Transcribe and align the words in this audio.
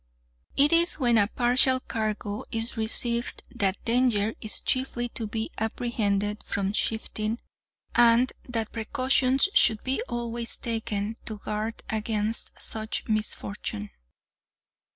It 0.57 0.73
is 0.73 0.95
when 0.95 1.19
a 1.19 1.27
partial 1.27 1.79
cargo 1.79 2.43
is 2.51 2.75
received 2.75 3.43
that 3.53 3.85
danger 3.85 4.33
is 4.41 4.59
chiefly 4.59 5.09
to 5.09 5.27
be 5.27 5.51
apprehended 5.59 6.41
from 6.43 6.73
shifting, 6.73 7.37
and 7.93 8.33
that 8.49 8.71
precautions 8.71 9.47
should 9.53 9.83
be 9.83 10.01
always 10.09 10.57
taken 10.57 11.17
to 11.25 11.37
guard 11.37 11.83
against 11.87 12.49
such 12.59 13.07
misfortune. 13.07 13.91